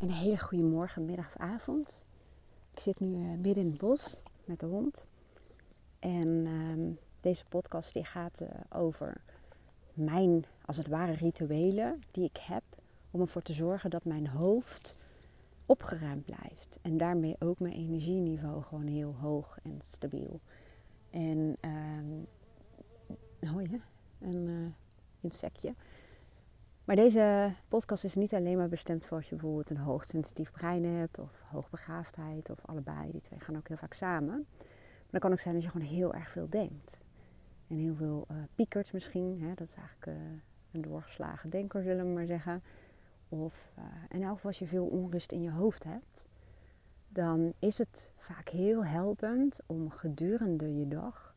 Een 0.00 0.10
hele 0.10 0.38
goede 0.38 0.64
morgen, 0.64 1.04
middag 1.04 1.26
of 1.26 1.36
avond. 1.36 2.04
Ik 2.72 2.80
zit 2.80 3.00
nu 3.00 3.08
uh, 3.08 3.18
midden 3.18 3.62
in 3.62 3.70
het 3.70 3.78
bos 3.78 4.20
met 4.44 4.60
de 4.60 4.66
hond. 4.66 5.06
En 5.98 6.28
uh, 6.28 6.96
deze 7.20 7.44
podcast 7.48 7.92
die 7.92 8.04
gaat 8.04 8.40
uh, 8.40 8.48
over 8.80 9.20
mijn, 9.94 10.44
als 10.64 10.76
het 10.76 10.86
ware, 10.86 11.12
rituelen 11.12 12.02
die 12.10 12.24
ik 12.24 12.36
heb 12.36 12.62
om 13.10 13.20
ervoor 13.20 13.42
te 13.42 13.52
zorgen 13.52 13.90
dat 13.90 14.04
mijn 14.04 14.28
hoofd 14.28 14.98
opgeruimd 15.66 16.24
blijft. 16.24 16.78
En 16.82 16.96
daarmee 16.96 17.36
ook 17.38 17.58
mijn 17.58 17.74
energieniveau 17.74 18.62
gewoon 18.62 18.86
heel 18.86 19.14
hoog 19.20 19.58
en 19.62 19.80
stabiel. 19.92 20.40
En 21.10 21.56
um, 21.60 22.26
hoor 23.48 23.62
je, 23.62 23.80
een 24.18 24.48
uh, 24.48 24.66
insectje. 25.20 25.74
Maar 26.90 26.98
deze 26.98 27.52
podcast 27.68 28.04
is 28.04 28.14
niet 28.14 28.34
alleen 28.34 28.56
maar 28.56 28.68
bestemd 28.68 29.06
voor 29.06 29.16
als 29.16 29.28
je 29.28 29.34
bijvoorbeeld 29.34 29.70
een 29.70 29.76
hoogsensitief 29.76 30.50
brein 30.50 30.84
hebt 30.84 31.18
of 31.18 31.42
hoogbegaafdheid 31.50 32.50
of 32.50 32.58
allebei. 32.66 33.10
Die 33.10 33.20
twee 33.20 33.40
gaan 33.40 33.56
ook 33.56 33.68
heel 33.68 33.76
vaak 33.76 33.92
samen. 33.92 34.46
Maar 34.56 35.10
dan 35.10 35.20
kan 35.20 35.32
ook 35.32 35.38
zijn 35.38 35.54
als 35.54 35.64
je 35.64 35.70
gewoon 35.70 35.86
heel 35.86 36.14
erg 36.14 36.30
veel 36.30 36.48
denkt. 36.48 37.00
En 37.68 37.76
heel 37.76 37.94
veel 37.94 38.26
uh, 38.30 38.36
piekert 38.54 38.92
misschien. 38.92 39.40
Hè? 39.40 39.54
Dat 39.54 39.68
is 39.68 39.74
eigenlijk 39.74 40.06
uh, 40.06 40.14
een 40.72 40.82
doorgeslagen 40.82 41.50
denker, 41.50 41.82
zullen 41.82 42.06
we 42.06 42.12
maar 42.12 42.26
zeggen. 42.26 42.62
Of 43.28 43.72
uh, 43.78 44.22
elk 44.22 44.34
geval 44.34 44.50
als 44.50 44.58
je 44.58 44.66
veel 44.66 44.86
onrust 44.86 45.32
in 45.32 45.42
je 45.42 45.50
hoofd 45.50 45.84
hebt. 45.84 46.28
Dan 47.08 47.52
is 47.58 47.78
het 47.78 48.12
vaak 48.16 48.48
heel 48.48 48.84
helpend 48.84 49.60
om 49.66 49.90
gedurende 49.90 50.78
je 50.78 50.88
dag 50.88 51.29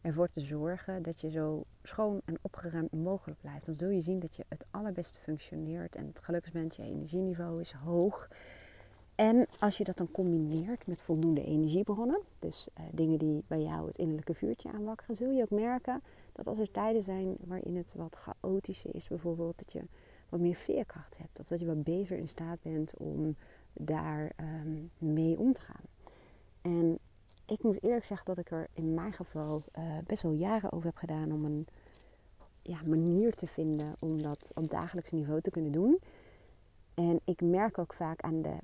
ervoor 0.00 0.26
te 0.26 0.40
zorgen 0.40 1.02
dat 1.02 1.20
je 1.20 1.30
zo 1.30 1.64
schoon 1.82 2.20
en 2.24 2.38
opgeruimd 2.40 2.92
mogelijk 2.92 3.40
blijft. 3.40 3.64
Dan 3.64 3.74
zul 3.74 3.90
je 3.90 4.00
zien 4.00 4.18
dat 4.18 4.36
je 4.36 4.44
het 4.48 4.66
allerbeste 4.70 5.20
functioneert 5.20 5.96
en 5.96 6.06
het 6.06 6.20
gelukkig 6.20 6.52
bent, 6.52 6.76
je 6.76 6.82
energieniveau 6.82 7.60
is 7.60 7.72
hoog. 7.72 8.28
En 9.14 9.46
als 9.58 9.78
je 9.78 9.84
dat 9.84 9.96
dan 9.96 10.10
combineert 10.10 10.86
met 10.86 11.02
voldoende 11.02 11.44
energiebronnen, 11.44 12.22
dus 12.38 12.68
uh, 12.78 12.84
dingen 12.92 13.18
die 13.18 13.44
bij 13.46 13.62
jou 13.62 13.86
het 13.86 13.98
innerlijke 13.98 14.34
vuurtje 14.34 14.72
aanwakkeren, 14.72 15.16
zul 15.16 15.30
je 15.30 15.42
ook 15.42 15.50
merken 15.50 16.02
dat 16.32 16.46
als 16.46 16.58
er 16.58 16.70
tijden 16.70 17.02
zijn 17.02 17.36
waarin 17.40 17.76
het 17.76 17.94
wat 17.96 18.16
chaotischer 18.16 18.94
is, 18.94 19.08
bijvoorbeeld 19.08 19.58
dat 19.58 19.72
je 19.72 19.82
wat 20.28 20.40
meer 20.40 20.54
veerkracht 20.54 21.18
hebt 21.18 21.40
of 21.40 21.46
dat 21.46 21.60
je 21.60 21.66
wat 21.66 21.84
beter 21.84 22.16
in 22.16 22.28
staat 22.28 22.62
bent 22.62 22.96
om 22.96 23.36
daar 23.72 24.32
um, 24.36 24.90
mee 24.98 25.38
om 25.38 25.52
te 25.52 25.60
gaan. 25.60 25.84
En 26.60 26.98
ik 27.50 27.62
moet 27.62 27.82
eerlijk 27.82 28.04
zeggen 28.04 28.26
dat 28.26 28.38
ik 28.38 28.50
er 28.50 28.68
in 28.72 28.94
mijn 28.94 29.12
geval 29.12 29.60
uh, 29.78 29.98
best 30.06 30.22
wel 30.22 30.32
jaren 30.32 30.72
over 30.72 30.86
heb 30.86 30.96
gedaan 30.96 31.32
om 31.32 31.44
een 31.44 31.66
ja, 32.62 32.80
manier 32.86 33.32
te 33.32 33.46
vinden 33.46 33.94
om 33.98 34.22
dat 34.22 34.52
op 34.54 34.68
dagelijks 34.70 35.10
niveau 35.10 35.40
te 35.40 35.50
kunnen 35.50 35.72
doen. 35.72 36.00
En 36.94 37.20
ik 37.24 37.40
merk 37.42 37.78
ook 37.78 37.94
vaak 37.94 38.20
aan 38.20 38.42
de 38.42 38.56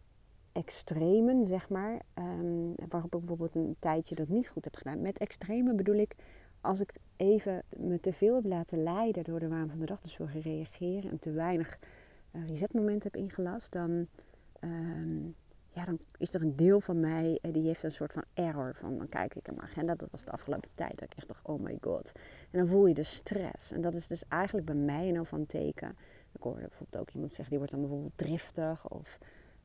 extremen, 0.53 1.47
zeg 1.47 1.69
maar, 1.69 2.03
um, 2.15 2.75
waarop 2.89 3.15
ik 3.15 3.21
bijvoorbeeld 3.21 3.55
een 3.55 3.77
tijdje 3.79 4.15
dat 4.15 4.29
niet 4.29 4.49
goed 4.49 4.65
heb 4.65 4.77
gedaan. 4.77 5.03
Met 5.03 5.19
extremen 5.19 5.77
bedoel 5.77 5.97
ik 5.97 6.15
als 6.61 6.81
ik 6.81 6.95
even 7.17 7.63
me 7.77 8.01
te 8.01 8.13
veel 8.13 8.35
heb 8.35 8.45
laten 8.45 8.83
leiden 8.83 9.25
door 9.25 9.41
de 9.41 9.49
waan 9.49 9.69
van 9.69 9.79
de 9.79 9.87
dag, 9.87 10.01
dus 10.01 10.17
wil 10.17 10.27
reageren 10.27 11.11
en 11.11 11.19
te 11.19 11.31
weinig 11.31 11.79
uh, 12.33 12.47
resetmomenten 12.47 13.11
heb 13.13 13.23
ingelast, 13.23 13.73
dan 13.73 14.07
um, 14.61 15.35
ja, 15.77 15.85
dan 15.85 15.99
is 16.17 16.35
er 16.35 16.43
een 16.43 16.57
deel 16.57 16.81
van 16.81 17.01
mij 17.01 17.39
uh, 17.43 17.53
die 17.53 17.63
heeft 17.63 17.83
een 17.83 17.93
soort 17.93 18.13
van 18.13 18.25
error. 18.35 18.75
Van 18.75 18.99
dan 18.99 19.09
kijk 19.09 19.35
ik 19.35 19.49
in 19.49 19.55
mijn 19.55 19.69
agenda, 19.69 19.95
dat 19.95 20.11
was 20.11 20.25
de 20.25 20.31
afgelopen 20.31 20.71
tijd. 20.75 20.99
Dat 20.99 21.03
ik 21.03 21.15
echt 21.17 21.29
dacht, 21.29 21.45
oh 21.45 21.61
my 21.61 21.79
god. 21.81 22.13
En 22.51 22.59
dan 22.59 22.69
voel 22.69 22.87
je 22.87 22.95
de 22.95 23.03
stress. 23.03 23.73
En 23.73 23.81
dat 23.81 23.95
is 23.95 24.07
dus 24.07 24.23
eigenlijk 24.29 24.67
bij 24.67 24.75
mij 24.75 25.11
nou 25.11 25.27
van 25.27 25.47
teken. 25.47 25.97
Ik 26.33 26.43
hoorde 26.43 26.61
bijvoorbeeld 26.61 27.03
ook 27.03 27.11
iemand 27.11 27.33
zeggen, 27.33 27.49
die 27.49 27.59
wordt 27.59 27.73
dan 27.73 27.81
bijvoorbeeld 27.81 28.13
driftig. 28.17 28.89
Of 28.89 29.19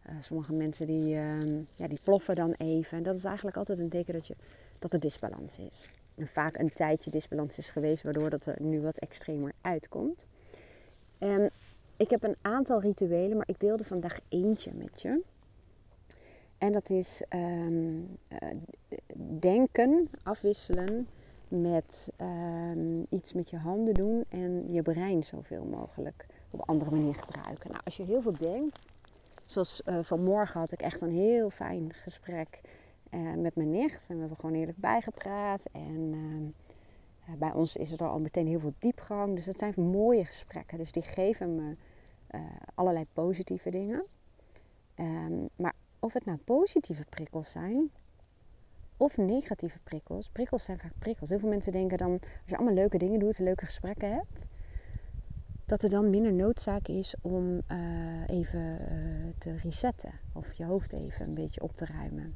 uh, 0.10 0.16
sommige 0.22 0.54
mensen 0.54 0.86
die, 0.86 1.16
uh, 1.16 1.40
ja, 1.76 1.88
die 1.88 2.00
ploffen 2.04 2.36
dan 2.36 2.52
even. 2.52 2.98
En 2.98 3.04
dat 3.04 3.16
is 3.16 3.24
eigenlijk 3.24 3.58
altijd 3.58 3.80
een 3.80 3.90
teken 3.90 4.14
dat, 4.14 4.28
je, 4.28 4.36
dat 4.80 4.94
er 4.94 5.00
disbalans 5.00 5.60
is. 5.60 5.90
En 6.16 6.28
vaak 6.28 6.58
een 6.58 6.74
tijdje 6.74 7.12
disbalans 7.12 7.58
is 7.58 7.70
geweest, 7.70 8.04
waardoor 8.04 8.30
dat 8.30 8.46
er 8.46 8.62
nu 8.62 8.82
wat 8.82 8.98
extremer 8.98 9.52
uitkomt. 9.62 10.28
En 11.18 11.52
ik 11.98 12.10
heb 12.10 12.24
een 12.24 12.38
aantal 12.42 12.82
rituelen, 12.82 13.38
maar 13.38 13.48
ik 13.48 13.60
deelde 13.60 13.84
vandaag 13.84 14.20
eentje 14.30 14.72
met 14.74 15.02
je. 15.02 15.22
En 16.62 16.72
dat 16.72 16.90
is 16.90 17.24
um, 17.30 18.18
uh, 18.30 18.38
denken, 19.40 20.10
afwisselen 20.24 21.08
met 21.48 22.12
um, 22.22 23.06
iets 23.10 23.34
met 23.34 23.50
je 23.50 23.58
handen 23.58 23.94
doen 23.94 24.26
en 24.30 24.74
je 24.74 24.82
brein 24.82 25.24
zoveel 25.24 25.64
mogelijk 25.64 26.26
op 26.50 26.60
een 26.60 26.66
andere 26.66 26.92
manier 26.92 27.16
gebruiken. 27.16 27.72
Nou, 27.72 27.82
als 27.86 27.98
je 27.98 28.04
heel 28.04 28.22
veel 28.22 28.38
denkt, 28.40 28.80
zoals 29.46 29.82
uh, 29.86 30.00
vanmorgen 30.02 30.60
had 30.60 30.72
ik 30.72 30.82
echt 30.82 31.02
een 31.02 31.12
heel 31.12 31.50
fijn 31.50 31.94
gesprek 31.94 32.62
uh, 33.10 33.34
met 33.34 33.56
mijn 33.56 33.72
nicht. 33.72 34.10
En 34.10 34.14
we 34.16 34.20
hebben 34.20 34.40
gewoon 34.40 34.56
eerlijk 34.56 34.78
bijgepraat. 34.78 35.64
En 35.72 36.12
ehm, 36.14 37.38
bij 37.38 37.52
ons 37.52 37.76
is 37.76 37.92
er 37.92 38.08
al 38.08 38.20
meteen 38.20 38.48
heel 38.48 38.60
veel 38.60 38.74
diepgang. 38.80 39.36
Dus 39.36 39.46
dat 39.46 39.60
zijn 39.60 39.74
mooie 39.76 40.26
gesprekken. 40.26 40.78
Dus 40.78 40.92
die 40.92 41.04
geven 41.04 41.56
me 41.56 41.76
allerlei 42.76 43.06
positieve 43.14 43.70
dingen. 43.70 44.04
Maar 45.56 45.74
of 46.02 46.14
het 46.14 46.26
nou 46.26 46.38
positieve 46.38 47.06
prikkels 47.10 47.52
zijn 47.52 47.92
of 48.98 49.18
negatieve 49.18 49.80
prikkels. 49.84 50.30
Prikkels 50.30 50.64
zijn 50.64 50.80
vaak 50.80 50.94
prikkels. 51.00 51.30
Heel 51.30 51.40
veel 51.40 51.50
mensen 51.50 51.72
denken 51.72 51.98
dan, 51.98 52.12
als 52.12 52.22
je 52.46 52.56
allemaal 52.56 52.74
leuke 52.74 52.98
dingen 52.98 53.20
doet, 53.20 53.40
leuke 53.40 53.66
gesprekken 53.66 54.14
hebt, 54.14 54.48
dat 55.66 55.84
er 55.84 55.90
dan 55.90 56.10
minder 56.10 56.34
noodzaak 56.34 56.88
is 56.88 57.16
om 57.22 57.62
uh, 57.72 58.28
even 58.28 58.60
uh, 58.60 59.34
te 59.38 59.56
resetten 59.56 60.12
of 60.34 60.54
je 60.54 60.66
hoofd 60.66 60.94
even 60.94 61.28
een 61.28 61.34
beetje 61.34 61.62
op 61.62 61.72
te 61.72 61.86
ruimen. 61.86 62.34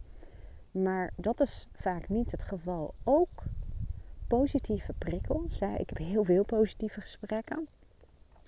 Maar 0.71 1.11
dat 1.15 1.41
is 1.41 1.67
vaak 1.71 2.09
niet 2.09 2.31
het 2.31 2.43
geval. 2.43 2.93
Ook 3.03 3.43
positieve 4.27 4.93
prikkels. 4.97 5.61
Ik 5.61 5.89
heb 5.89 5.97
heel 5.97 6.23
veel 6.23 6.43
positieve 6.43 7.01
gesprekken. 7.01 7.67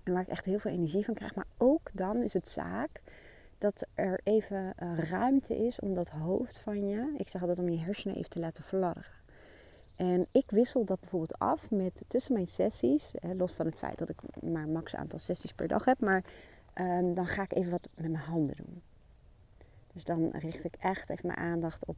Waar 0.03 0.21
ik 0.21 0.27
echt 0.27 0.45
heel 0.45 0.59
veel 0.59 0.71
energie 0.71 1.05
van 1.05 1.13
krijg. 1.13 1.35
Maar 1.35 1.47
ook 1.57 1.89
dan 1.93 2.23
is 2.23 2.33
het 2.33 2.49
zaak 2.49 3.01
dat 3.57 3.87
er 3.93 4.19
even 4.23 4.73
uh, 4.83 4.97
ruimte 4.97 5.65
is 5.65 5.79
om 5.79 5.93
dat 5.93 6.09
hoofd 6.09 6.57
van 6.57 6.87
je, 6.87 7.13
ik 7.17 7.27
zeg 7.27 7.41
altijd 7.41 7.59
om 7.59 7.69
je 7.69 7.77
hersenen 7.77 8.15
even 8.15 8.29
te 8.29 8.39
laten 8.39 8.63
fladderen. 8.63 9.11
En 9.95 10.27
ik 10.31 10.51
wissel 10.51 10.85
dat 10.85 10.99
bijvoorbeeld 10.99 11.39
af 11.39 11.71
met 11.71 12.05
tussen 12.07 12.33
mijn 12.33 12.47
sessies, 12.47 13.13
los 13.37 13.51
van 13.51 13.65
het 13.65 13.79
feit 13.79 13.97
dat 13.97 14.09
ik 14.09 14.41
maar 14.41 14.67
max 14.67 14.95
aantal 14.95 15.19
sessies 15.19 15.53
per 15.53 15.67
dag 15.67 15.85
heb, 15.85 15.99
maar 15.99 16.23
um, 16.75 17.13
dan 17.13 17.25
ga 17.25 17.43
ik 17.43 17.53
even 17.53 17.71
wat 17.71 17.87
met 17.95 18.11
mijn 18.11 18.23
handen 18.23 18.55
doen. 18.55 18.81
Dus 19.93 20.03
dan 20.03 20.29
richt 20.31 20.63
ik 20.63 20.75
echt 20.79 21.09
even 21.09 21.27
mijn 21.27 21.39
aandacht 21.39 21.85
op, 21.85 21.97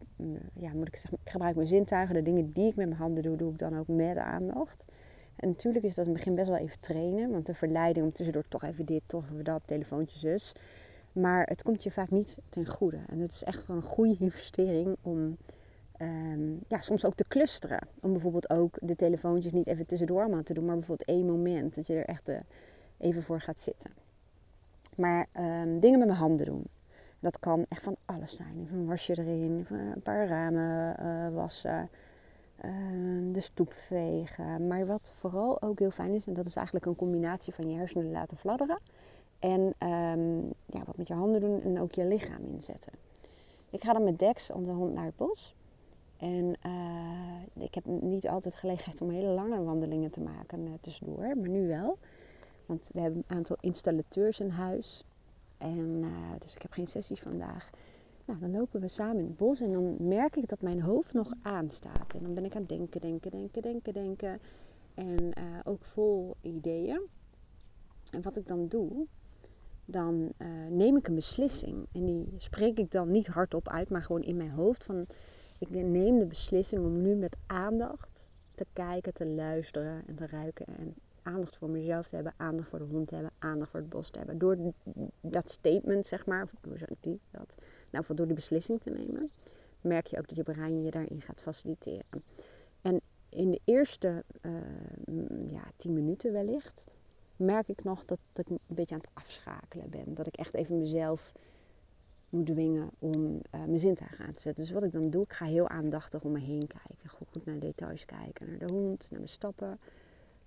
ja, 0.54 0.74
moet 0.74 0.88
ik 0.88 0.96
zeggen, 0.96 1.20
ik 1.24 1.32
gebruik 1.32 1.56
mijn 1.56 1.68
zintuigen. 1.68 2.16
De 2.16 2.22
dingen 2.22 2.52
die 2.52 2.68
ik 2.68 2.76
met 2.76 2.88
mijn 2.88 3.00
handen 3.00 3.24
doe, 3.24 3.38
doe 3.38 3.52
ik 3.52 3.58
dan 3.58 3.78
ook 3.78 3.88
met 3.88 4.18
aandacht. 4.18 4.86
En 5.36 5.48
natuurlijk 5.48 5.86
is 5.86 5.96
dat 5.96 6.06
in 6.06 6.12
het 6.12 6.20
begin 6.20 6.36
best 6.36 6.48
wel 6.50 6.58
even 6.58 6.80
trainen, 6.80 7.32
want 7.32 7.46
de 7.46 7.54
verleiding 7.54 8.06
om 8.06 8.12
tussendoor 8.12 8.48
toch 8.48 8.64
even 8.64 8.86
dit, 8.86 9.02
toch 9.06 9.24
even 9.24 9.44
dat, 9.44 9.62
telefoontje 9.66 10.20
zus. 10.20 10.54
Maar 11.12 11.46
het 11.48 11.64
komt 11.64 11.84
je 11.84 11.92
vaak 11.92 12.10
niet 12.10 12.38
ten 12.50 12.68
goede. 12.68 13.00
En 13.08 13.20
het 13.20 13.32
is 13.32 13.44
echt 13.44 13.68
wel 13.68 13.78
een 13.78 13.84
goede 13.84 14.16
investering 14.26 14.98
om 15.02 15.38
um, 16.02 16.60
ja, 16.68 16.78
soms 16.78 17.06
ook 17.06 17.16
te 17.16 17.26
clusteren. 17.28 17.88
Om 18.02 18.12
bijvoorbeeld 18.12 18.50
ook 18.50 18.78
de 18.82 18.96
telefoontjes 18.96 19.54
niet 19.54 19.68
even 19.68 19.86
tussendoor 19.86 20.22
allemaal 20.22 20.44
te 20.44 20.54
doen, 20.54 20.66
maar 20.66 20.78
bijvoorbeeld 20.78 21.10
één 21.10 21.26
moment 21.26 21.76
dat 21.76 21.88
je 21.88 21.94
er 21.94 22.06
echt 22.06 22.30
uh, 22.30 22.40
even 22.98 23.24
voor 23.24 23.42
gaat 23.42 23.60
zitten. 23.60 23.92
Maar 24.96 25.28
um, 25.38 25.80
dingen 25.80 26.00
met 26.00 26.08
mijn 26.08 26.20
handen 26.20 26.46
doen. 26.46 26.64
Dat 27.20 27.40
kan 27.40 27.66
echt 27.70 27.84
van 27.84 27.96
alles 28.06 28.36
zijn. 28.36 28.62
Even 28.64 28.78
een 28.78 28.86
wasje 28.86 29.18
erin, 29.18 29.66
een 29.70 30.02
paar 30.04 30.28
ramen 30.28 30.96
uh, 31.02 31.34
wassen, 31.34 31.90
uh, 32.66 33.34
de 33.34 33.42
stoep 33.42 33.74
vegen. 33.74 34.68
Maar 34.68 34.86
wat 34.86 35.14
vooral 35.16 35.62
ook 35.62 35.80
heel 35.80 35.92
fijn 35.92 36.14
is, 36.14 36.28
en 36.28 36.34
dat 36.34 36.46
is 36.46 36.56
eigenlijk 36.56 36.86
een 36.86 36.96
combinatie 36.96 37.54
van 37.54 37.70
je 37.70 37.78
hersenen 37.78 38.12
laten 38.12 38.38
fladderen 38.38 38.80
en 39.40 39.62
um, 39.62 40.54
ja, 40.66 40.84
wat 40.86 40.98
met 40.98 41.08
je 41.08 41.14
handen 41.14 41.42
doen 41.42 41.62
en 41.62 41.80
ook 41.80 41.94
je 41.94 42.06
lichaam 42.06 42.46
inzetten. 42.46 42.94
Ik 43.70 43.84
ga 43.84 43.94
dan 43.94 44.04
met 44.04 44.20
Dex, 44.20 44.52
onze 44.52 44.72
hond, 44.72 44.94
naar 44.94 45.06
het 45.06 45.16
bos. 45.16 45.56
En 46.18 46.56
uh, 46.66 47.64
ik 47.64 47.74
heb 47.74 47.86
niet 47.86 48.28
altijd 48.28 48.56
gelegenheid 48.56 49.02
om 49.02 49.10
hele 49.10 49.28
lange 49.30 49.64
wandelingen 49.64 50.12
te 50.12 50.20
maken 50.20 50.60
uh, 50.60 50.74
tussendoor, 50.82 51.38
maar 51.38 51.50
nu 51.50 51.68
wel. 51.68 51.98
Want 52.66 52.90
we 52.94 53.00
hebben 53.00 53.24
een 53.28 53.36
aantal 53.38 53.58
installateurs 53.60 54.40
in 54.40 54.50
huis. 54.50 55.04
En, 55.58 56.02
uh, 56.04 56.10
dus 56.40 56.56
ik 56.56 56.62
heb 56.62 56.72
geen 56.72 56.88
sessies 56.88 57.20
vandaag. 57.20 57.70
Nou, 58.26 58.40
dan 58.40 58.52
lopen 58.52 58.82
we 58.82 58.88
samen 58.88 59.18
in 59.18 59.26
het 59.26 59.38
bos 59.38 59.62
en 59.62 59.72
dan 59.72 59.96
merk 60.08 60.36
ik 60.36 60.48
dat 60.48 60.62
mijn 60.62 60.82
hoofd 60.82 61.14
nog 61.14 61.34
aanstaat. 61.42 62.14
En 62.14 62.24
dan 62.24 62.34
ben 62.34 62.46
ik 62.46 62.56
aan 62.56 62.62
het 62.62 62.70
denken, 62.70 63.02
denken, 63.02 63.32
denken, 63.32 63.62
denken, 63.62 63.94
denken. 63.94 64.40
En 64.94 65.34
ook 65.64 65.84
vol 65.84 66.36
ideeën. 66.42 67.02
En 68.12 68.22
wat 68.22 68.38
ik 68.38 68.48
dan 68.48 68.68
doe, 68.68 69.06
dan 69.92 70.32
uh, 70.38 70.48
neem 70.70 70.98
ik 70.98 71.08
een 71.08 71.16
beslissing. 71.16 71.88
En 71.92 72.06
die 72.06 72.34
spreek 72.38 72.78
ik 72.78 72.92
dan 72.92 73.12
niet 73.12 73.28
hardop 73.28 73.70
uit, 73.70 73.90
maar 73.90 74.02
gewoon 74.02 74.24
in 74.24 74.38
mijn 74.38 74.52
hoofd. 74.52 74.86
Van, 74.86 75.06
ik 75.60 75.70
neem 75.70 76.20
de 76.20 76.26
beslissing 76.26 76.86
om 76.86 77.02
nu 77.02 77.16
met 77.16 77.38
aandacht 77.48 78.28
te 78.56 78.66
kijken, 78.74 79.14
te 79.14 79.28
luisteren 79.28 80.04
en 80.08 80.16
te 80.16 80.28
ruiken 80.28 80.66
en 80.66 80.94
aandacht 81.22 81.58
voor 81.58 81.70
mezelf 81.70 82.08
te 82.08 82.16
hebben, 82.16 82.34
aandacht 82.38 82.70
voor 82.70 82.80
de 82.80 82.86
hond 82.86 83.08
te 83.08 83.16
hebben, 83.16 83.34
aandacht 83.40 83.72
voor 83.72 83.80
het 83.80 83.90
bos 83.90 84.10
te 84.10 84.18
hebben. 84.18 84.38
Door 84.38 84.58
dat 85.22 85.50
statement, 85.50 86.06
zeg 86.06 86.26
maar, 86.26 86.44
of 86.44 86.54
door 86.62 86.78
die, 87.00 87.20
dat, 87.32 87.56
nou, 87.90 88.06
door 88.14 88.26
die 88.26 88.36
beslissing 88.36 88.82
te 88.82 88.90
nemen, 88.90 89.30
merk 89.82 90.08
je 90.08 90.18
ook 90.18 90.28
dat 90.28 90.38
je 90.38 90.44
brein 90.44 90.84
je 90.84 90.92
daarin 90.92 91.22
gaat 91.22 91.42
faciliteren. 91.42 92.24
En 92.82 93.02
in 93.30 93.52
de 93.52 93.62
eerste 93.64 94.24
uh, 94.42 94.52
ja, 95.48 95.64
tien 95.76 95.94
minuten 95.94 96.32
wellicht, 96.32 96.86
merk 97.40 97.68
ik 97.68 97.84
nog 97.84 98.06
dat, 98.06 98.20
ik 98.34 98.50
een 98.50 98.60
beetje 98.68 98.96
aan 98.96 99.02
het 99.02 99.10
afschakelen 99.14 99.90
ben. 99.90 100.14
Dat 100.14 100.28
ik 100.28 100.36
echt 100.36 100.54
even 100.54 100.78
mezelf 100.78 101.32
moet 102.30 102.46
dwingen 102.46 102.90
om 103.00 103.34
uh, 103.34 103.40
mijn 103.52 103.80
zintuigen 103.80 104.26
aan 104.26 104.34
te 104.34 104.42
zetten. 104.42 104.64
Dus 104.64 104.74
wat 104.74 104.84
ik 104.84 104.92
dan 104.92 105.10
doe, 105.10 105.24
ik 105.24 105.34
ga 105.34 105.46
heel 105.46 105.68
aandachtig 105.68 106.24
om 106.24 106.32
me 106.32 106.40
heen 106.40 106.68
kijken. 106.68 107.10
Goed 107.10 107.46
naar 107.46 107.60
details 107.60 108.06
kijken. 108.06 108.48
Naar 108.48 108.68
de 108.68 108.74
hond, 108.74 109.08
naar 109.10 109.20
mijn 109.20 109.32
stappen. 109.32 109.80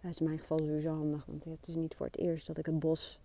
Dat 0.00 0.10
is 0.10 0.18
in 0.18 0.26
mijn 0.26 0.38
geval 0.38 0.58
sowieso 0.58 0.94
handig, 0.94 1.24
want 1.26 1.44
het 1.44 1.68
is 1.68 1.74
niet 1.74 1.94
voor 1.94 2.06
het 2.06 2.18
eerst 2.18 2.46
dat 2.46 2.58
ik 2.58 2.66
het 2.66 2.78
bos 2.78 3.20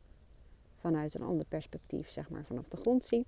vanuit 0.75 1.13
een 1.13 1.21
ander 1.21 1.45
perspectief, 1.45 2.09
zeg 2.09 2.29
maar, 2.29 2.45
vanaf 2.45 2.67
de 2.67 2.77
grond 2.77 3.03
zie. 3.03 3.25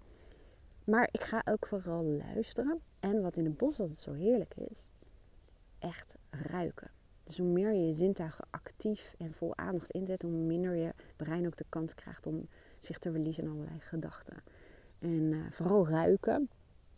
Maar 0.83 1.09
ik 1.11 1.21
ga 1.21 1.41
ook 1.45 1.67
vooral 1.67 2.03
luisteren. 2.03 2.81
En 2.99 3.21
wat 3.21 3.37
in 3.37 3.45
het 3.45 3.57
bos 3.57 3.79
altijd 3.79 3.97
zo 3.97 4.13
heerlijk 4.13 4.55
is, 4.55 4.89
echt 5.79 6.15
ruiken. 6.29 6.91
Dus 7.29 7.37
hoe 7.37 7.47
meer 7.47 7.73
je 7.73 7.85
je 7.85 7.93
zintuigen 7.93 8.47
actief 8.49 9.15
en 9.17 9.33
vol 9.33 9.57
aandacht 9.57 9.91
inzet, 9.91 10.21
hoe 10.21 10.31
minder 10.31 10.75
je 10.75 10.93
brein 11.15 11.45
ook 11.45 11.57
de 11.57 11.65
kans 11.69 11.95
krijgt 11.95 12.25
om 12.25 12.47
zich 12.79 12.97
te 12.97 13.11
verliezen 13.11 13.43
in 13.43 13.49
allerlei 13.49 13.79
gedachten. 13.79 14.43
En 14.99 15.31
uh, 15.31 15.51
vooral 15.51 15.87
ruiken. 15.87 16.49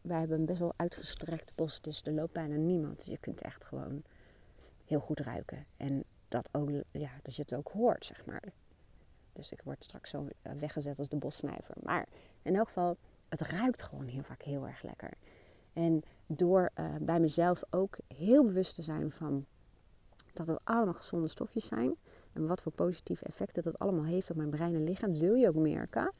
Wij 0.01 0.19
hebben 0.19 0.39
een 0.39 0.45
best 0.45 0.59
wel 0.59 0.73
uitgestrekt 0.75 1.51
bos, 1.55 1.81
dus 1.81 2.01
er 2.03 2.13
loopt 2.13 2.33
bijna 2.33 2.55
niemand. 2.55 2.97
Dus 2.97 3.07
je 3.07 3.17
kunt 3.17 3.41
echt 3.41 3.63
gewoon 3.63 4.03
heel 4.85 4.99
goed 4.99 5.19
ruiken. 5.19 5.65
En 5.77 6.03
dat, 6.27 6.49
ook, 6.51 6.69
ja, 6.91 7.11
dat 7.21 7.35
je 7.35 7.41
het 7.41 7.55
ook 7.55 7.69
hoort, 7.69 8.05
zeg 8.05 8.25
maar. 8.25 8.43
Dus 9.33 9.51
ik 9.51 9.61
word 9.63 9.83
straks 9.83 10.09
zo 10.09 10.27
eh, 10.41 10.51
weggezet 10.53 10.99
als 10.99 11.09
de 11.09 11.17
bossnijver. 11.17 11.75
Maar 11.83 12.07
in 12.41 12.55
elk 12.55 12.67
geval, 12.67 12.97
het 13.29 13.41
ruikt 13.41 13.81
gewoon 13.81 14.07
heel 14.07 14.23
vaak 14.23 14.41
heel 14.41 14.67
erg 14.67 14.81
lekker. 14.81 15.11
En 15.73 16.03
door 16.27 16.71
uh, 16.75 16.95
bij 17.01 17.19
mezelf 17.19 17.63
ook 17.69 17.97
heel 18.07 18.45
bewust 18.45 18.75
te 18.75 18.81
zijn 18.81 19.11
van 19.11 19.45
dat 20.33 20.47
het 20.47 20.59
allemaal 20.63 20.93
gezonde 20.93 21.27
stofjes 21.27 21.67
zijn. 21.67 21.95
En 22.33 22.47
wat 22.47 22.61
voor 22.61 22.71
positieve 22.71 23.25
effecten 23.25 23.63
dat 23.63 23.79
allemaal 23.79 24.05
heeft 24.05 24.29
op 24.29 24.35
mijn 24.35 24.49
brein 24.49 24.75
en 24.75 24.83
lichaam, 24.83 25.15
zul 25.15 25.35
je 25.35 25.47
ook 25.47 25.55
merken 25.55 26.11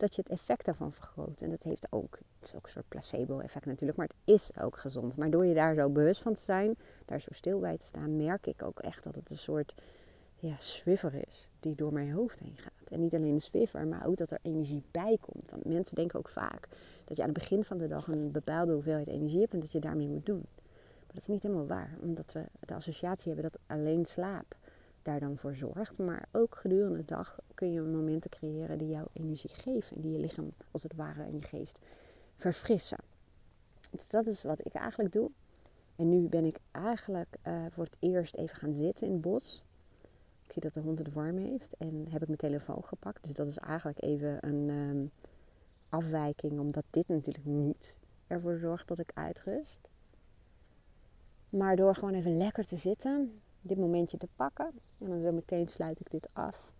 dat 0.00 0.14
je 0.14 0.22
het 0.22 0.30
effect 0.30 0.64
daarvan 0.64 0.92
vergroot. 0.92 1.40
En 1.40 1.50
dat 1.50 1.62
heeft 1.62 1.86
ook, 1.90 2.18
het 2.38 2.46
is 2.46 2.54
ook 2.54 2.64
een 2.64 2.70
soort 2.70 2.88
placebo-effect 2.88 3.66
natuurlijk, 3.66 3.98
maar 3.98 4.06
het 4.06 4.34
is 4.34 4.50
ook 4.60 4.76
gezond. 4.76 5.16
Maar 5.16 5.30
door 5.30 5.46
je 5.46 5.54
daar 5.54 5.74
zo 5.74 5.88
bewust 5.88 6.22
van 6.22 6.34
te 6.34 6.40
zijn, 6.40 6.76
daar 7.04 7.20
zo 7.20 7.28
stil 7.32 7.58
bij 7.58 7.78
te 7.78 7.86
staan, 7.86 8.16
merk 8.16 8.46
ik 8.46 8.62
ook 8.62 8.78
echt 8.78 9.04
dat 9.04 9.14
het 9.14 9.30
een 9.30 9.38
soort 9.38 9.74
ja, 10.36 10.54
swiffer 10.56 11.14
is 11.26 11.48
die 11.60 11.74
door 11.74 11.92
mijn 11.92 12.12
hoofd 12.12 12.38
heen 12.38 12.56
gaat. 12.56 12.90
En 12.90 13.00
niet 13.00 13.14
alleen 13.14 13.32
een 13.32 13.40
swiffer, 13.40 13.86
maar 13.86 14.06
ook 14.06 14.16
dat 14.16 14.30
er 14.30 14.38
energie 14.42 14.82
bij 14.90 15.18
komt. 15.20 15.50
Want 15.50 15.64
mensen 15.64 15.96
denken 15.96 16.18
ook 16.18 16.28
vaak 16.28 16.68
dat 17.04 17.16
je 17.16 17.22
aan 17.22 17.28
het 17.28 17.38
begin 17.38 17.64
van 17.64 17.78
de 17.78 17.88
dag 17.88 18.06
een 18.06 18.30
bepaalde 18.30 18.72
hoeveelheid 18.72 19.06
energie 19.06 19.40
hebt 19.40 19.52
en 19.52 19.60
dat 19.60 19.72
je 19.72 19.78
daarmee 19.78 20.08
moet 20.08 20.26
doen. 20.26 20.46
Dat 21.10 21.20
is 21.20 21.26
niet 21.26 21.42
helemaal 21.42 21.66
waar, 21.66 21.96
omdat 22.00 22.32
we 22.32 22.44
de 22.60 22.74
associatie 22.74 23.32
hebben 23.32 23.50
dat 23.52 23.60
alleen 23.66 24.04
slaap 24.04 24.56
daar 25.02 25.20
dan 25.20 25.36
voor 25.36 25.54
zorgt. 25.54 25.98
Maar 25.98 26.28
ook 26.32 26.54
gedurende 26.54 26.98
de 26.98 27.04
dag 27.04 27.38
kun 27.54 27.72
je 27.72 27.80
momenten 27.80 28.30
creëren 28.30 28.78
die 28.78 28.88
jou 28.88 29.06
energie 29.12 29.50
geven. 29.50 29.96
En 29.96 30.02
die 30.02 30.12
je 30.12 30.18
lichaam 30.18 30.52
als 30.70 30.82
het 30.82 30.94
ware 30.94 31.22
en 31.22 31.32
je 31.32 31.40
geest 31.40 31.80
verfrissen. 32.36 32.98
Dus 33.90 34.08
dat 34.08 34.26
is 34.26 34.42
wat 34.42 34.66
ik 34.66 34.72
eigenlijk 34.72 35.12
doe. 35.12 35.30
En 35.96 36.08
nu 36.08 36.28
ben 36.28 36.44
ik 36.44 36.58
eigenlijk 36.70 37.36
uh, 37.46 37.64
voor 37.70 37.84
het 37.84 37.96
eerst 37.98 38.36
even 38.36 38.56
gaan 38.56 38.72
zitten 38.72 39.06
in 39.06 39.12
het 39.12 39.22
bos. 39.22 39.62
Ik 40.46 40.52
zie 40.52 40.62
dat 40.62 40.74
de 40.74 40.80
hond 40.80 40.98
het 40.98 41.12
warm 41.12 41.36
heeft. 41.36 41.76
En 41.76 42.06
heb 42.08 42.20
ik 42.20 42.26
mijn 42.26 42.38
telefoon 42.38 42.84
gepakt. 42.84 43.24
Dus 43.24 43.32
dat 43.32 43.46
is 43.46 43.58
eigenlijk 43.58 44.02
even 44.02 44.46
een 44.46 44.68
um, 44.68 45.10
afwijking. 45.88 46.58
Omdat 46.58 46.84
dit 46.90 47.08
natuurlijk 47.08 47.46
niet 47.46 47.96
ervoor 48.26 48.58
zorgt 48.58 48.88
dat 48.88 48.98
ik 48.98 49.10
uitrust. 49.14 49.89
Maar 51.50 51.76
door 51.76 51.94
gewoon 51.94 52.14
even 52.14 52.36
lekker 52.36 52.66
te 52.66 52.76
zitten 52.76 53.40
dit 53.60 53.78
momentje 53.78 54.16
te 54.16 54.28
pakken. 54.36 54.70
En 54.98 55.08
dan 55.08 55.20
zo 55.20 55.32
meteen 55.32 55.68
sluit 55.68 56.00
ik 56.00 56.10
dit 56.10 56.34
af. 56.34 56.72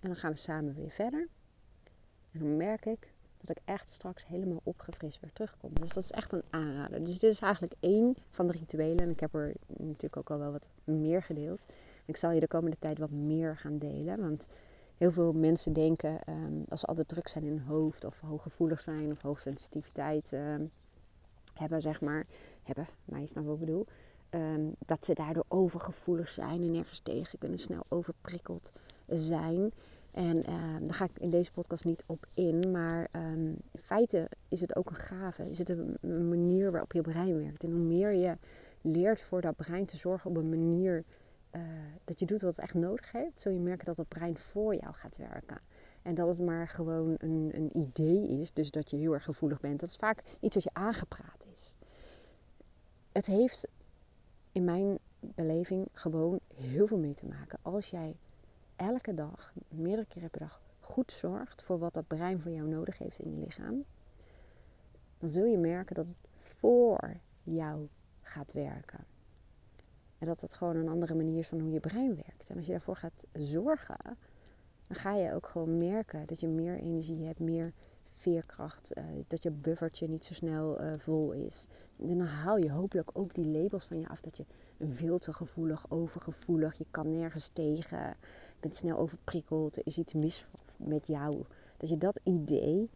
En 0.00 0.08
dan 0.08 0.16
gaan 0.16 0.32
we 0.32 0.38
samen 0.38 0.74
weer 0.74 0.90
verder. 0.90 1.28
En 2.32 2.40
dan 2.40 2.56
merk 2.56 2.86
ik 2.86 3.12
dat 3.40 3.56
ik 3.56 3.62
echt 3.64 3.90
straks 3.90 4.26
helemaal 4.26 4.60
opgefrist 4.62 5.20
weer 5.20 5.32
terugkom. 5.32 5.70
Dus 5.80 5.92
dat 5.92 6.02
is 6.02 6.10
echt 6.10 6.32
een 6.32 6.42
aanrader. 6.50 7.04
Dus 7.04 7.18
dit 7.18 7.30
is 7.30 7.40
eigenlijk 7.40 7.74
één 7.80 8.16
van 8.30 8.46
de 8.46 8.52
rituelen. 8.52 8.98
En 8.98 9.10
ik 9.10 9.20
heb 9.20 9.34
er 9.34 9.54
natuurlijk 9.66 10.16
ook 10.16 10.30
al 10.30 10.38
wel 10.38 10.52
wat 10.52 10.68
meer 10.84 11.22
gedeeld. 11.22 11.66
Ik 12.04 12.16
zal 12.16 12.30
je 12.30 12.40
de 12.40 12.46
komende 12.46 12.78
tijd 12.78 12.98
wat 12.98 13.10
meer 13.10 13.56
gaan 13.56 13.78
delen. 13.78 14.20
Want 14.20 14.48
heel 14.96 15.12
veel 15.12 15.32
mensen 15.32 15.72
denken, 15.72 16.18
um, 16.28 16.64
als 16.68 16.80
ze 16.80 16.86
altijd 16.86 17.08
druk 17.08 17.28
zijn 17.28 17.44
in 17.44 17.50
hun 17.50 17.66
hoofd, 17.66 18.04
of 18.04 18.20
hooggevoelig 18.20 18.80
zijn, 18.80 19.10
of 19.10 19.22
hoogsensitiviteit 19.22 20.32
um, 20.32 20.70
hebben, 21.54 21.82
zeg 21.82 22.00
maar. 22.00 22.26
Hebben, 22.64 22.88
maar 23.04 23.20
je 23.20 23.26
snapt 23.26 23.46
wat 23.46 23.54
ik 23.54 23.60
bedoel. 23.60 23.86
Ehm, 24.30 24.68
dat 24.86 25.04
ze 25.04 25.14
daardoor 25.14 25.44
overgevoelig 25.48 26.28
zijn 26.28 26.62
en 26.62 26.72
nergens 26.72 27.00
tegen 27.00 27.38
kunnen, 27.38 27.58
snel 27.58 27.84
overprikkeld 27.88 28.72
zijn. 29.06 29.72
En 30.10 30.42
ehm, 30.42 30.84
daar 30.84 30.94
ga 30.94 31.04
ik 31.04 31.18
in 31.18 31.30
deze 31.30 31.52
podcast 31.52 31.84
niet 31.84 32.04
op 32.06 32.26
in, 32.34 32.70
maar 32.70 33.08
um, 33.12 33.46
in 33.48 33.80
feite 33.82 34.28
is 34.48 34.60
het 34.60 34.76
ook 34.76 34.90
een 34.90 34.96
gave. 34.96 35.50
Is 35.50 35.58
het 35.58 35.68
een, 35.68 36.28
manier 36.28 36.70
waarop 36.70 36.92
je 36.92 37.00
brein 37.00 37.36
werkt. 37.38 37.64
En 37.64 37.70
hoe 37.70 37.80
meer 37.80 38.12
je 38.12 38.36
leert 38.80 39.20
voor 39.20 39.40
dat 39.40 39.56
brein 39.56 39.86
te 39.86 39.96
zorgen 39.96 40.30
op 40.30 40.36
een 40.36 40.48
manier 40.48 41.04
uh, 41.52 41.62
dat 42.04 42.20
je 42.20 42.26
doet 42.26 42.40
wat 42.40 42.56
het 42.56 42.64
echt 42.64 42.74
nodig 42.74 43.12
heeft, 43.12 43.40
zul 43.40 43.52
je 43.52 43.58
merken 43.58 43.84
dat 43.84 43.96
het 43.96 44.08
brein 44.08 44.38
voor 44.38 44.74
jou 44.74 44.94
gaat 44.94 45.16
werken. 45.16 45.60
En 46.02 46.14
dat 46.14 46.28
het 46.28 46.46
maar 46.46 46.68
gewoon 46.68 47.14
een, 47.18 47.50
een 47.52 47.76
idee 47.76 48.28
is, 48.28 48.52
dus 48.52 48.70
dat 48.70 48.90
je 48.90 48.96
heel 48.96 49.12
erg 49.12 49.24
gevoelig 49.24 49.60
bent. 49.60 49.80
Dat 49.80 49.88
is 49.88 49.96
vaak 49.96 50.22
iets 50.40 50.54
wat 50.54 50.64
je 50.64 50.70
aangepraat 50.72 51.46
is. 51.52 51.76
Het 53.14 53.26
heeft 53.26 53.68
in 54.52 54.64
mijn 54.64 54.98
beleving 55.18 55.88
gewoon 55.92 56.40
heel 56.54 56.86
veel 56.86 56.98
mee 56.98 57.14
te 57.14 57.26
maken. 57.26 57.58
Als 57.62 57.90
jij 57.90 58.16
elke 58.76 59.14
dag, 59.14 59.52
meerdere 59.68 60.06
keren 60.06 60.30
per 60.30 60.40
dag, 60.40 60.60
goed 60.80 61.12
zorgt 61.12 61.62
voor 61.62 61.78
wat 61.78 61.94
dat 61.94 62.06
brein 62.06 62.40
voor 62.40 62.50
jou 62.50 62.68
nodig 62.68 62.98
heeft 62.98 63.18
in 63.18 63.32
je 63.32 63.38
lichaam, 63.38 63.84
dan 65.18 65.28
zul 65.28 65.44
je 65.44 65.58
merken 65.58 65.94
dat 65.94 66.06
het 66.06 66.18
voor 66.36 67.16
jou 67.42 67.88
gaat 68.20 68.52
werken. 68.52 69.04
En 70.18 70.26
dat 70.26 70.40
het 70.40 70.54
gewoon 70.54 70.76
een 70.76 70.88
andere 70.88 71.14
manier 71.14 71.38
is 71.38 71.48
van 71.48 71.60
hoe 71.60 71.70
je 71.70 71.80
brein 71.80 72.14
werkt. 72.14 72.50
En 72.50 72.56
als 72.56 72.66
je 72.66 72.72
daarvoor 72.72 72.96
gaat 72.96 73.26
zorgen, 73.32 74.18
dan 74.86 74.96
ga 74.96 75.14
je 75.14 75.34
ook 75.34 75.46
gewoon 75.46 75.76
merken 75.76 76.26
dat 76.26 76.40
je 76.40 76.48
meer 76.48 76.78
energie 76.78 77.26
hebt, 77.26 77.40
meer 77.40 77.72
veerkracht, 78.14 78.98
uh, 78.98 79.04
dat 79.26 79.42
je 79.42 79.50
buffertje 79.50 80.08
niet 80.08 80.24
zo 80.24 80.34
snel 80.34 80.80
uh, 80.80 80.92
vol 80.98 81.32
is. 81.32 81.66
En 82.00 82.18
dan 82.18 82.26
haal 82.26 82.56
je 82.56 82.70
hopelijk 82.70 83.10
ook 83.12 83.34
die 83.34 83.46
labels 83.46 83.84
van 83.84 84.00
je 84.00 84.08
af 84.08 84.20
dat 84.20 84.36
je 84.36 84.44
een 84.78 84.94
veel 84.94 85.18
te 85.18 85.32
gevoelig, 85.32 85.90
overgevoelig, 85.90 86.78
je 86.78 86.86
kan 86.90 87.12
nergens 87.12 87.48
tegen, 87.52 88.16
bent 88.60 88.76
snel 88.76 88.98
overprikkeld, 88.98 89.76
er 89.76 89.86
is 89.86 89.98
iets 89.98 90.14
mis 90.14 90.46
met 90.76 91.06
jou. 91.06 91.44
Dat 91.76 91.88
je 91.88 91.98
dat 91.98 92.20
idee 92.22 92.90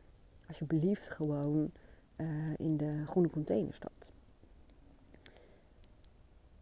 alsjeblieft 0.47 1.11
gewoon 1.11 1.71
uh, 2.17 2.55
in 2.57 2.77
de 2.77 3.07
groene 3.07 3.31
container 3.31 3.75
stapt. 3.75 4.13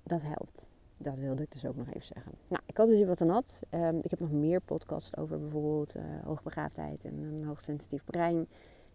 Dat 0.03 0.23
helpt. 0.23 0.71
Dat 0.99 1.19
wilde 1.19 1.43
ik 1.43 1.53
dus 1.53 1.67
ook 1.67 1.77
nog 1.77 1.89
even 1.89 2.07
zeggen. 2.15 2.33
Nou, 2.49 2.63
ik 2.67 2.77
hoop 2.77 2.89
dat 2.89 2.99
je 2.99 3.07
wat 3.07 3.21
aan 3.21 3.29
had. 3.29 3.63
Um, 3.71 3.99
ik 3.99 4.11
heb 4.11 4.21
nog 4.21 4.31
meer 4.31 4.61
podcasts 4.61 5.17
over 5.17 5.41
bijvoorbeeld 5.41 5.97
uh, 5.97 6.03
hoogbegaafdheid 6.25 7.05
en 7.05 7.23
een 7.23 7.45
hoogsensitief 7.45 8.05
brein. 8.05 8.49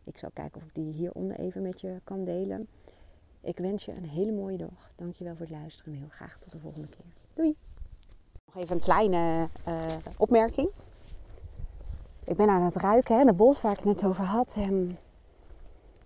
Ik 0.04 0.18
zal 0.18 0.30
kijken 0.34 0.62
of 0.62 0.68
ik 0.68 0.76
die 0.76 0.94
hieronder 0.94 1.40
even 1.40 1.62
met 1.62 1.82
je 1.82 2.02
kan 2.04 2.24
delen. 2.24 2.68
Ik 3.42 3.58
wens 3.58 3.86
je 3.86 3.92
een 3.92 4.06
hele 4.06 4.32
mooie 4.32 4.58
dag. 4.58 4.92
Dankjewel 4.96 5.36
voor 5.36 5.46
het 5.46 5.56
luisteren 5.56 5.94
en 5.94 6.00
heel 6.00 6.10
graag 6.10 6.38
tot 6.40 6.52
de 6.52 6.60
volgende 6.60 6.88
keer. 6.88 7.06
Doei! 7.34 7.56
Nog 8.46 8.64
even 8.64 8.76
een 8.76 8.82
kleine 8.82 9.50
uh, 9.68 9.96
opmerking. 10.18 10.70
Ik 12.24 12.36
ben 12.36 12.50
aan 12.50 12.64
het 12.64 12.76
ruiken 12.76 13.20
in 13.20 13.28
het 13.28 13.36
bos 13.36 13.62
waar 13.62 13.72
ik 13.72 13.78
het 13.78 13.88
net 13.88 14.06
over 14.06 14.24
had. 14.24 14.56
En 14.58 14.98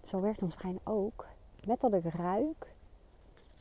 zo 0.02 0.22
werkt 0.22 0.42
ons 0.42 0.56
brein 0.56 0.80
ook. 0.84 1.26
Met 1.66 1.82
dat 1.82 1.94
ik 1.94 2.04
ruik, 2.04 2.75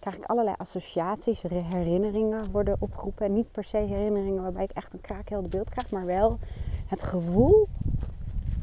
krijg 0.04 0.18
ik 0.18 0.24
allerlei 0.24 0.56
associaties, 0.58 1.42
herinneringen 1.42 2.50
worden 2.50 2.76
opgeroepen. 2.78 3.26
En 3.26 3.32
niet 3.32 3.52
per 3.52 3.64
se 3.64 3.76
herinneringen 3.76 4.42
waarbij 4.42 4.64
ik 4.64 4.70
echt 4.70 4.92
een 4.92 5.00
kraakhelder 5.00 5.50
beeld 5.50 5.70
krijg, 5.70 5.90
maar 5.90 6.04
wel 6.04 6.38
het 6.86 7.02
gevoel 7.02 7.68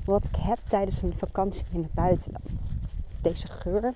wat 0.05 0.25
ik 0.25 0.35
heb 0.35 0.57
tijdens 0.67 1.01
een 1.01 1.15
vakantie 1.15 1.65
in 1.71 1.81
het 1.81 1.93
buitenland. 1.93 2.69
Deze 3.21 3.47
geur 3.47 3.93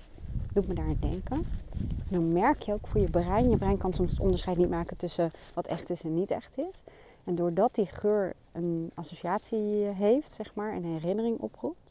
doet 0.52 0.68
me 0.68 0.74
daar 0.74 0.84
aan 0.84 0.96
denken. 1.00 1.46
En 1.78 2.08
dan 2.08 2.32
merk 2.32 2.62
je 2.62 2.72
ook 2.72 2.86
voor 2.86 3.00
je 3.00 3.10
brein, 3.10 3.50
je 3.50 3.56
brein 3.56 3.78
kan 3.78 3.92
soms 3.92 4.10
het 4.10 4.20
onderscheid 4.20 4.56
niet 4.56 4.70
maken 4.70 4.96
tussen 4.96 5.30
wat 5.54 5.66
echt 5.66 5.90
is 5.90 6.02
en 6.02 6.14
niet 6.14 6.30
echt 6.30 6.58
is. 6.58 6.82
En 7.24 7.34
doordat 7.34 7.74
die 7.74 7.86
geur 7.86 8.34
een 8.52 8.90
associatie 8.94 9.84
heeft, 9.84 10.32
zeg 10.32 10.54
maar, 10.54 10.74
een 10.74 10.84
herinnering 10.84 11.38
oproept, 11.38 11.85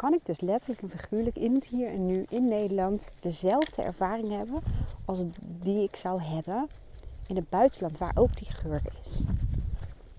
kan 0.00 0.14
ik 0.14 0.26
dus 0.26 0.40
letterlijk 0.40 0.82
en 0.82 0.90
figuurlijk 0.90 1.36
in 1.36 1.54
het 1.54 1.64
hier 1.64 1.88
en 1.88 2.06
nu 2.06 2.24
in 2.28 2.48
Nederland 2.48 3.10
dezelfde 3.20 3.82
ervaring 3.82 4.28
hebben 4.28 4.62
als 5.04 5.24
die 5.42 5.82
ik 5.82 5.96
zou 5.96 6.22
hebben 6.22 6.68
in 7.26 7.36
het 7.36 7.48
buitenland 7.48 7.98
waar 7.98 8.12
ook 8.14 8.36
die 8.36 8.50
geur 8.50 8.82
is. 9.02 9.20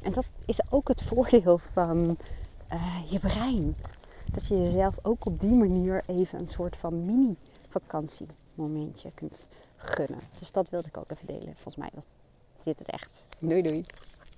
En 0.01 0.11
dat 0.11 0.25
is 0.45 0.59
ook 0.69 0.87
het 0.87 1.01
voordeel 1.01 1.57
van 1.57 2.17
uh, 2.73 3.11
je 3.11 3.19
brein. 3.19 3.75
Dat 4.31 4.47
je 4.47 4.57
jezelf 4.57 4.95
ook 5.01 5.25
op 5.25 5.39
die 5.39 5.53
manier 5.53 6.03
even 6.05 6.39
een 6.39 6.47
soort 6.47 6.77
van 6.77 7.05
mini-vakantiemomentje 7.05 9.11
kunt 9.13 9.45
gunnen. 9.75 10.19
Dus 10.39 10.51
dat 10.51 10.69
wilde 10.69 10.87
ik 10.87 10.97
ook 10.97 11.11
even 11.11 11.27
delen. 11.27 11.53
Volgens 11.53 11.75
mij 11.75 11.89
was 11.93 12.05
het 12.63 12.89
echt. 12.89 13.27
Doei 13.39 13.61
doei. 13.61 13.85